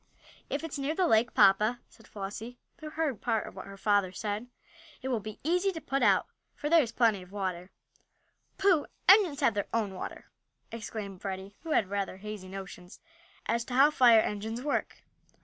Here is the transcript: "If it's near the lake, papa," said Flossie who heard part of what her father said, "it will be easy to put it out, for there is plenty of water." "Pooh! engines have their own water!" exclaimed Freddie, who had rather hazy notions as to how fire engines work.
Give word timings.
"If 0.49 0.63
it's 0.63 0.79
near 0.79 0.95
the 0.95 1.05
lake, 1.05 1.35
papa," 1.35 1.79
said 1.87 2.07
Flossie 2.07 2.57
who 2.79 2.89
heard 2.89 3.21
part 3.21 3.45
of 3.45 3.55
what 3.55 3.67
her 3.67 3.77
father 3.77 4.11
said, 4.11 4.47
"it 5.03 5.09
will 5.09 5.19
be 5.19 5.39
easy 5.43 5.71
to 5.73 5.79
put 5.79 6.01
it 6.01 6.05
out, 6.05 6.25
for 6.55 6.71
there 6.71 6.81
is 6.81 6.91
plenty 6.91 7.21
of 7.21 7.31
water." 7.31 7.69
"Pooh! 8.57 8.87
engines 9.07 9.41
have 9.41 9.53
their 9.53 9.67
own 9.71 9.93
water!" 9.93 10.31
exclaimed 10.71 11.21
Freddie, 11.21 11.55
who 11.61 11.69
had 11.73 11.91
rather 11.91 12.17
hazy 12.17 12.47
notions 12.47 12.99
as 13.45 13.63
to 13.65 13.75
how 13.75 13.91
fire 13.91 14.21
engines 14.21 14.63
work. 14.63 15.03